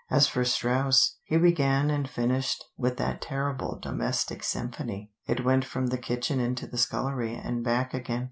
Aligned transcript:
As 0.09 0.27
for 0.27 0.43
Strauss, 0.43 1.17
he 1.25 1.37
began 1.37 1.91
and 1.91 2.09
finished 2.09 2.65
with 2.75 2.97
that 2.97 3.21
terrible 3.21 3.77
'domestic 3.79 4.41
symphony.' 4.41 5.13
It 5.27 5.45
went 5.45 5.63
from 5.63 5.85
the 5.89 5.99
kitchen 5.99 6.39
into 6.39 6.65
the 6.65 6.79
scullery, 6.79 7.35
and 7.35 7.63
back 7.63 7.93
again. 7.93 8.19